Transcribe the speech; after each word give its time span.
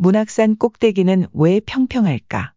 문학산 0.00 0.54
꼭대기는 0.54 1.26
왜 1.32 1.58
평평할까? 1.58 2.52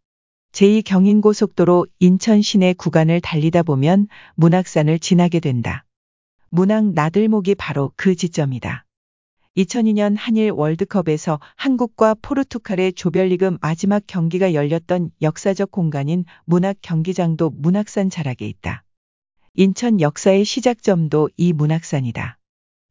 제2경인고속도로 0.52 1.88
인천 1.98 2.44
시내 2.44 2.74
구간을 2.74 3.20
달리다 3.20 3.64
보면 3.64 4.08
문학산을 4.36 5.00
지나게 5.00 5.40
된다. 5.40 5.84
문학 6.52 6.94
나들목이 6.94 7.56
바로 7.56 7.94
그 7.96 8.14
지점이다. 8.14 8.86
2002년 9.58 10.16
한일 10.20 10.52
월드컵에서 10.52 11.40
한국과 11.56 12.16
포르투갈의 12.22 12.94
조별리그 12.94 13.58
마지막 13.60 14.04
경기가 14.06 14.54
열렸던 14.54 15.10
역사적 15.24 15.72
공간인 15.72 16.26
문학 16.46 16.78
경기장도 16.84 17.50
문학산 17.58 18.12
자락에 18.12 18.48
있다. 18.48 18.84
인천 19.56 20.00
역사의 20.00 20.46
시작점도 20.46 21.32
이 21.38 21.54
문학산이다. 21.54 22.38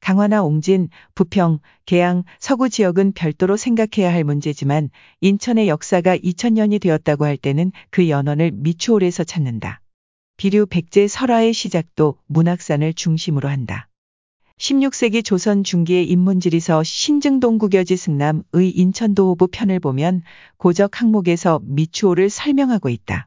강화나 0.01 0.43
옹진, 0.43 0.89
부평, 1.14 1.61
계양, 1.87 2.25
서구 2.39 2.69
지역은 2.69 3.12
별도로 3.12 3.57
생각해야 3.57 4.12
할 4.12 4.25
문제지만 4.25 4.91
인천의 5.21 5.69
역사가 5.69 6.16
2000년이 6.16 6.80
되었다고 6.80 7.25
할 7.25 7.37
때는 7.37 7.73
그 7.91 8.09
연원을 8.09 8.51
미추홀에서 8.52 9.25
찾는다. 9.25 9.80
비류 10.37 10.66
백제 10.66 11.06
설화의 11.06 11.52
시작도 11.52 12.16
문학산을 12.27 12.95
중심으로 12.95 13.48
한다. 13.48 13.89
16세기 14.59 15.25
조선 15.25 15.65
중기의 15.65 16.09
인문지리서 16.11 16.83
신증동 16.83 17.59
구겨지 17.59 17.97
승남의 17.97 18.70
인천도호부 18.75 19.48
편을 19.48 19.80
보면 19.80 20.23
고적 20.59 21.01
항목에서 21.01 21.61
미추홀을 21.64 22.28
설명하고 22.28 22.91
있다. 22.91 23.27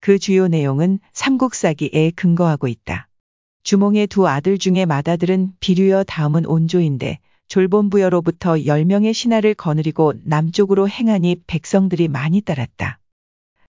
그 0.00 0.18
주요 0.18 0.48
내용은 0.48 0.98
삼국사기에 1.14 2.12
근거하고 2.14 2.68
있다. 2.68 3.05
주몽의 3.66 4.06
두 4.06 4.28
아들 4.28 4.58
중에 4.58 4.86
맏아들은 4.86 5.54
비류여 5.58 6.04
다음은 6.04 6.46
온조인데 6.46 7.18
졸본부여로부터 7.48 8.52
10명의 8.52 9.12
신하를 9.12 9.54
거느리고 9.54 10.12
남쪽으로 10.22 10.88
행하니 10.88 11.42
백성들이 11.48 12.06
많이 12.06 12.42
따랐다. 12.42 13.00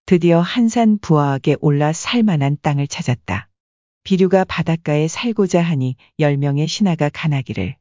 드디어 0.05 0.39
한산 0.39 0.99
부하하게 0.99 1.55
올라 1.61 1.93
살만한 1.93 2.57
땅을 2.61 2.87
찾았다. 2.87 3.49
비류가 4.03 4.43
바닷가에 4.43 5.07
살고자 5.07 5.63
하니 5.63 5.95
10명의 6.19 6.67
신하가 6.67 7.09
가나기를 7.11 7.75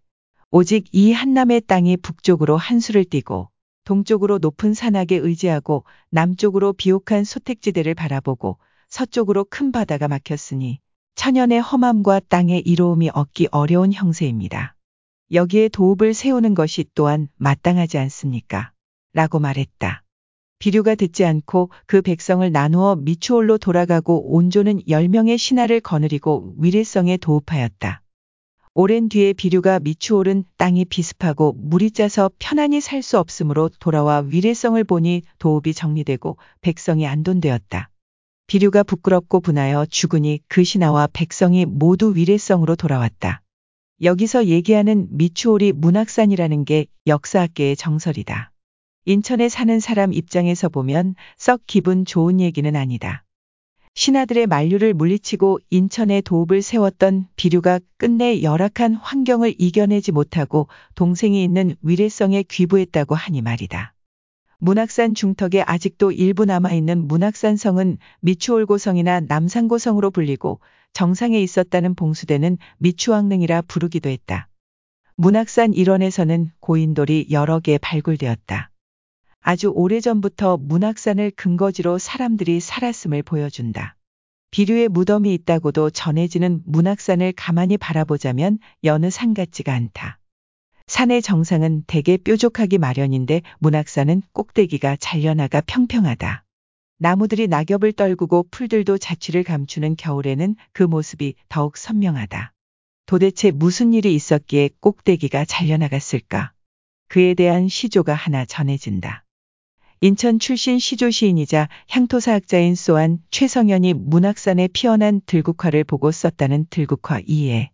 오직 0.51 0.87
이 0.93 1.13
한남의 1.13 1.65
땅이 1.67 1.99
북쪽으로 1.99 2.57
한수를 2.57 3.05
띠고 3.05 3.51
동쪽으로 3.85 4.39
높은 4.39 4.73
산악에 4.73 5.17
의지하고 5.17 5.85
남쪽으로 6.09 6.73
비옥한 6.73 7.25
소택지대를 7.25 7.95
바라보고 7.95 8.57
서쪽으로 8.89 9.45
큰 9.51 9.71
바다가 9.71 10.09
막혔으니 10.09 10.81
천연의 11.17 11.63
험함과 11.63 12.21
땅의 12.29 12.61
이로움이 12.61 13.09
얻기 13.09 13.49
어려운 13.51 13.93
형세입니다. 13.93 14.77
여기에 15.33 15.71
도읍을 15.71 16.13
세우는 16.13 16.55
것이 16.55 16.85
또한 16.95 17.29
마땅하지 17.37 17.97
않습니까? 17.99 18.71
라고 19.15 19.41
말했다. 19.41 20.03
비류가 20.59 20.95
듣지 20.95 21.25
않고 21.25 21.71
그 21.87 22.03
백성을 22.03 22.51
나누어 22.53 22.97
미추홀로 22.97 23.57
돌아가고 23.57 24.35
온조는 24.37 24.83
10명의 24.83 25.39
신하를 25.39 25.81
거느리고 25.81 26.55
위례성에 26.59 27.17
도읍하였다. 27.17 28.03
오랜 28.75 29.09
뒤에 29.09 29.33
비류가 29.33 29.81
미추홀은 29.81 30.45
땅이 30.59 30.85
비습하고 30.85 31.55
물이 31.55 31.93
짜서 31.93 32.31
편안히 32.39 32.83
살 32.83 33.03
수 33.03 33.19
없으므로 33.19 33.71
돌아와 33.81 34.19
위례성을 34.21 34.85
보니 34.85 35.23
도읍이 35.39 35.73
정리되고 35.73 36.37
백성이 36.61 37.07
안돈되었다. 37.07 37.89
비류가 38.47 38.85
부끄럽고 38.85 39.41
분하여 39.41 39.87
죽으니 39.87 40.41
그 40.47 40.63
신하와 40.63 41.09
백성이 41.13 41.65
모두 41.67 42.15
위례성으로 42.15 42.77
돌아왔다. 42.77 43.43
여기서 44.03 44.47
얘기하는 44.47 45.09
미추홀이 45.11 45.73
문학산이라는 45.73 46.65
게 46.65 46.87
역사학계의 47.07 47.77
정설이다. 47.77 48.53
인천에 49.07 49.49
사는 49.49 49.81
사람 49.81 50.13
입장에서 50.13 50.69
보면 50.69 51.15
썩 51.37 51.63
기분 51.67 52.05
좋은 52.05 52.41
얘기는 52.41 52.77
아니다. 52.77 53.25
신하들의 53.95 54.47
만류를 54.47 54.95
물리치고 54.95 55.59
인천에 55.71 56.21
도읍을 56.21 56.61
세웠던 56.61 57.29
비류가 57.35 57.81
끝내 57.97 58.43
열악한 58.43 58.95
환경을 58.95 59.55
이겨내지 59.59 60.13
못하고 60.13 60.69
동생이 60.95 61.43
있는 61.43 61.75
위례성에 61.81 62.45
귀부했다고 62.45 63.15
하니 63.15 63.41
말이다. 63.41 63.96
문학산 64.67 65.15
중턱에 65.15 65.63
아직도 65.65 66.11
일부 66.11 66.45
남아있는 66.45 67.07
문학산성은 67.07 67.99
미추홀고성이나 68.19 69.21
남산고성으로 69.21 70.11
불리고 70.11 70.59
정상에 70.93 71.41
있었다는 71.41 71.95
봉수대는 71.95 72.59
미추왕릉이라 72.79 73.63
부르기도 73.69 74.11
했다. 74.11 74.49
문학산 75.15 75.73
일원에서는 75.73 76.51
고인돌이 76.59 77.29
여러 77.31 77.61
개 77.61 77.79
발굴되었다. 77.79 78.73
아주 79.41 79.71
오래전부터 79.73 80.57
문학산을 80.57 81.31
근거지로 81.37 81.99
사람들이 81.99 82.59
살았음을 82.59 83.23
보여준다. 83.23 83.95
비류의 84.51 84.89
무덤이 84.89 85.33
있다고도 85.33 85.91
전해지는 85.91 86.63
문학산을 86.67 87.35
가만히 87.37 87.77
바라보자면 87.77 88.59
여느 88.83 89.11
산 89.11 89.33
같지가 89.33 89.73
않다. 89.73 90.19
산의 90.87 91.21
정상은 91.21 91.83
대개 91.89 92.17
뾰족하기 92.17 92.79
마련인데 92.79 93.43
문학산은 93.59 94.23
꼭대기가 94.33 94.97
잘려나가 95.01 95.61
평평하다. 95.61 96.45
나무들이 96.99 97.49
낙엽을 97.49 97.93
떨구고 97.93 98.47
풀들도 98.51 98.97
자취를 98.99 99.43
감추는 99.43 99.97
겨울에는 99.97 100.55
그 100.73 100.85
모습이 100.85 101.35
더욱 101.49 101.77
선명하다. 101.77 102.53
도대체 103.07 103.51
무슨 103.51 103.93
일이 103.93 104.15
있었기에 104.15 104.71
꼭대기가 104.81 105.45
잘려나갔을까? 105.45 106.53
그에 107.09 107.35
대한 107.35 107.69
시조가 107.69 108.15
하나 108.15 108.45
전해진다. 108.45 109.25
인천 110.01 110.39
출신 110.39 110.79
시조 110.79 111.11
시인이자 111.11 111.69
향토사학자인 111.89 112.75
소안 112.75 113.19
최성현이 113.31 113.95
문학산에 113.95 114.69
피어난 114.69 115.21
들국화를 115.27 115.85
보고 115.85 116.13
썼다는 116.13 116.67
들국화 116.71 117.21
2에 117.23 117.71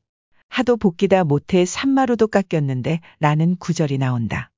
하도 0.52 0.76
복기다 0.76 1.24
못해 1.24 1.64
산마루도 1.64 2.26
깎였는데 2.26 3.00
라는 3.20 3.56
구절이 3.56 3.96
나온다. 3.96 4.50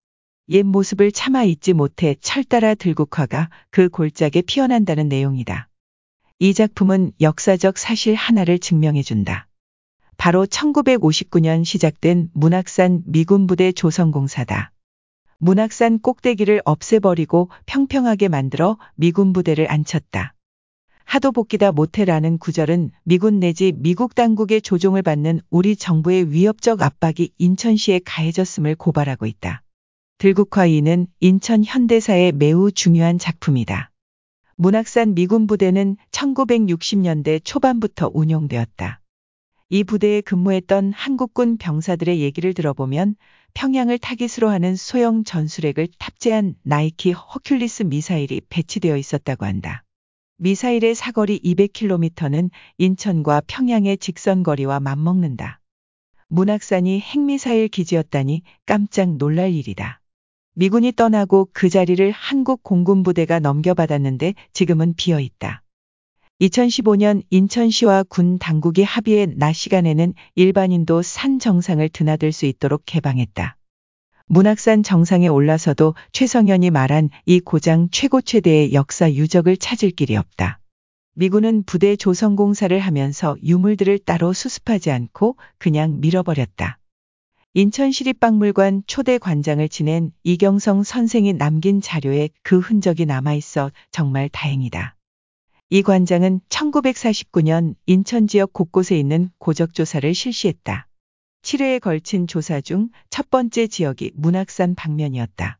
옛 0.48 0.64
모습을 0.64 1.12
차마 1.12 1.44
잊지 1.44 1.72
못해 1.72 2.16
철따라 2.20 2.74
들국화가 2.74 3.48
그 3.70 3.88
골짜기에 3.88 4.42
피어난다는 4.42 5.08
내용이다. 5.08 5.68
이 6.40 6.52
작품은 6.52 7.12
역사적 7.20 7.78
사실 7.78 8.16
하나를 8.16 8.58
증명해준다. 8.58 9.46
바로 10.16 10.46
1959년 10.46 11.64
시작된 11.64 12.28
문학산 12.34 13.04
미군부대 13.06 13.70
조성공사다. 13.70 14.72
문학산 15.38 16.00
꼭대기를 16.00 16.60
없애버리고 16.64 17.50
평평하게 17.66 18.26
만들어 18.26 18.78
미군 18.96 19.32
부대를 19.32 19.70
앉혔다. 19.70 20.34
하도 21.14 21.30
볶이다 21.30 21.70
못해라는 21.70 22.38
구절은 22.38 22.90
미군 23.04 23.38
내지 23.38 23.72
미국 23.76 24.16
당국의 24.16 24.60
조종을 24.60 25.02
받는 25.02 25.42
우리 25.48 25.76
정부의 25.76 26.32
위협적 26.32 26.82
압박이 26.82 27.30
인천시에 27.38 28.00
가해졌음을 28.04 28.74
고발하고 28.74 29.24
있다. 29.26 29.62
들국화이는 30.18 31.06
인천 31.20 31.62
현대사의 31.62 32.32
매우 32.32 32.72
중요한 32.72 33.20
작품이다. 33.20 33.92
문학산 34.56 35.14
미군 35.14 35.46
부대는 35.46 35.98
1960년대 36.10 37.44
초반부터 37.44 38.10
운용되었다. 38.12 39.00
이 39.68 39.84
부대에 39.84 40.20
근무했던 40.20 40.92
한국군 40.92 41.58
병사들의 41.58 42.18
얘기를 42.18 42.52
들어보면 42.54 43.14
평양을 43.54 43.98
타깃으로 43.98 44.48
하는 44.48 44.74
소형 44.74 45.22
전술핵을 45.22 45.86
탑재한 45.96 46.56
나이키 46.64 47.12
허큘리스 47.12 47.86
미사일이 47.86 48.40
배치되어 48.48 48.96
있었다고 48.96 49.46
한다. 49.46 49.83
미사일의 50.36 50.96
사거리 50.96 51.38
200km는 51.44 52.50
인천과 52.78 53.42
평양의 53.46 53.98
직선거리와 53.98 54.80
맞먹는다. 54.80 55.60
문학산이 56.26 56.98
핵미사일 56.98 57.68
기지였다니 57.68 58.42
깜짝 58.66 59.16
놀랄 59.16 59.52
일이다. 59.52 60.00
미군이 60.56 60.92
떠나고 60.92 61.50
그 61.52 61.68
자리를 61.68 62.10
한국 62.10 62.64
공군부대가 62.64 63.38
넘겨받았는데 63.38 64.34
지금은 64.52 64.94
비어 64.96 65.20
있다. 65.20 65.62
2015년 66.40 67.22
인천시와 67.30 68.02
군 68.02 68.40
당국이 68.40 68.82
합의해 68.82 69.26
낮 69.36 69.52
시간에는 69.52 70.14
일반인도 70.34 71.02
산 71.02 71.38
정상을 71.38 71.88
드나들 71.90 72.32
수 72.32 72.46
있도록 72.46 72.82
개방했다. 72.86 73.56
문학산 74.26 74.82
정상에 74.82 75.28
올라서도 75.28 75.94
최성현이 76.12 76.70
말한 76.70 77.10
이 77.26 77.40
고장 77.40 77.88
최고 77.90 78.22
최대의 78.22 78.72
역사 78.72 79.12
유적을 79.12 79.58
찾을 79.58 79.90
길이 79.90 80.16
없다. 80.16 80.60
미군은 81.14 81.62
부대 81.64 81.94
조성 81.94 82.34
공사를 82.34 82.76
하면서 82.78 83.36
유물들을 83.42 83.98
따로 83.98 84.32
수습하지 84.32 84.90
않고 84.90 85.36
그냥 85.58 86.00
밀어버렸다. 86.00 86.78
인천시립박물관 87.52 88.84
초대 88.86 89.18
관장을 89.18 89.68
지낸 89.68 90.10
이경성 90.24 90.84
선생이 90.84 91.34
남긴 91.34 91.82
자료에 91.82 92.30
그 92.42 92.58
흔적이 92.58 93.04
남아있어 93.04 93.70
정말 93.92 94.30
다행이다. 94.30 94.96
이 95.68 95.82
관장은 95.82 96.40
1949년 96.48 97.74
인천 97.84 98.26
지역 98.26 98.54
곳곳에 98.54 98.98
있는 98.98 99.30
고적조사를 99.38 100.14
실시했다. 100.14 100.88
7회에 101.44 101.78
걸친 101.78 102.26
조사 102.26 102.62
중 102.62 102.88
첫 103.10 103.28
번째 103.28 103.66
지역이 103.66 104.12
문학산 104.14 104.74
방면이었다. 104.74 105.58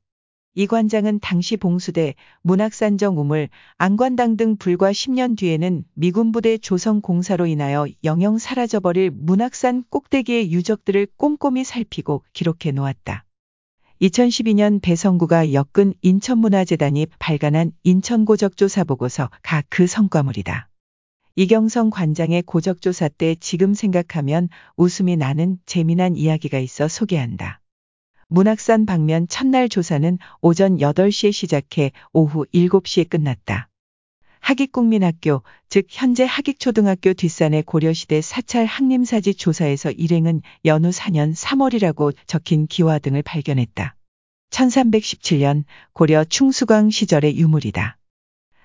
이 0.55 0.67
관장은 0.67 1.21
당시 1.21 1.59
봉수대, 1.59 2.15
문학산정 2.43 3.19
우물, 3.19 3.51
안관당 3.77 4.37
등 4.37 4.57
불과 4.57 4.93
10년 4.93 5.37
뒤에는 5.37 5.85
미군 5.95 6.33
부대 6.33 6.57
조성 6.57 7.03
공사로 7.03 7.47
인하여 7.47 7.87
영영 8.03 8.39
사라져버릴 8.39 9.11
문학산 9.11 9.85
꼭대기의 9.91 10.53
유적들을 10.53 11.09
꼼꼼히 11.17 11.65
살피고 11.65 12.25
기록해 12.33 12.73
놓았다. 12.73 13.25
2012년 14.01 14.81
배성구가 14.81 15.53
엮은 15.53 15.93
인천문화재단이 16.01 17.09
발간한 17.19 17.73
인천고적조사 17.83 18.85
보고서가 18.85 19.63
그 19.69 19.87
성과물이다. 19.87 20.69
이경성 21.37 21.91
관장의 21.91 22.43
고적조사 22.43 23.09
때 23.09 23.35
지금 23.35 23.75
생각하면 23.75 24.49
웃음이 24.77 25.17
나는 25.17 25.59
재미난 25.67 26.15
이야기가 26.17 26.61
있어 26.61 26.87
소개한다. 26.87 27.61
문학산 28.29 28.87
방면 28.87 29.27
첫날 29.27 29.69
조사는 29.69 30.19
오전 30.41 30.79
8시에 30.79 31.33
시작해 31.33 31.91
오후 32.13 32.47
7시에 32.55 33.09
끝났다. 33.09 33.69
하깃국민학교, 34.39 35.43
즉 35.69 35.87
현재 35.89 36.25
하깃초등학교 36.25 37.15
뒷산의 37.15 37.65
고려시대 37.65 38.21
사찰 38.21 38.65
항림사지 38.67 39.35
조사에서 39.35 39.91
일행은 39.91 40.41
연후 40.65 40.91
4년 40.91 41.35
3월이라고 41.35 42.15
적힌 42.27 42.69
기와 42.69 43.01
등을 43.01 43.23
발견했다. 43.23 43.97
1317년 44.51 45.65
고려 45.93 46.23
충수광 46.23 46.91
시절의 46.91 47.39
유물이다. 47.39 47.99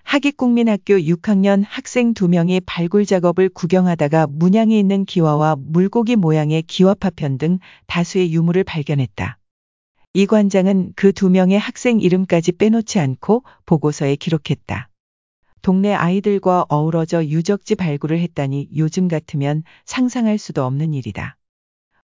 하깃국민학교 0.04 0.96
6학년 0.96 1.63
학생 1.68 2.13
2명이 2.13 2.63
발굴 2.66 3.06
작업을 3.06 3.50
구경하다가 3.50 4.28
문양에 4.28 4.78
있는 4.78 5.06
기와와 5.06 5.57
물고기 5.60 6.16
모양의 6.16 6.63
기와 6.63 6.96
파편 6.96 7.38
등 7.38 7.60
다수의 7.88 8.34
유물을 8.34 8.63
발견했다. 8.63 9.38
이 10.16 10.25
관장은 10.25 10.94
그 10.96 11.12
두 11.12 11.30
명의 11.30 11.60
학생 11.60 12.00
이름까지 12.00 12.54
빼놓지 12.54 13.00
않고 13.00 13.44
보고서에 13.68 14.16
기록했다. 14.16 14.90
동네 15.62 15.94
아이들과 15.94 16.66
어우러져 16.69 17.25
유적지 17.25 17.75
발굴을 17.75 18.19
했다니 18.19 18.69
요즘 18.78 19.07
같으면 19.07 19.63
상상할 19.86 20.38
수도 20.38 20.63
없는 20.63 20.94
일이다. 20.94 21.38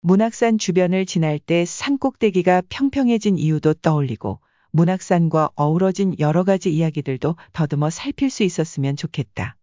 문학산 0.01 0.59
주변을 0.59 1.07
지날 1.07 1.39
때 1.39 1.65
산꼭대기가 1.65 2.63
평평해진 2.69 3.39
이유도 3.39 3.73
떠올리고 3.73 4.39
문학산과 4.75 5.51
어우러진 5.55 6.15
여러 6.19 6.43
가지 6.43 6.73
이야기들도 6.73 7.37
더듬어 7.53 7.89
살필 7.89 8.29
수 8.29 8.43
있었으면 8.43 8.97
좋겠다. 8.97 9.55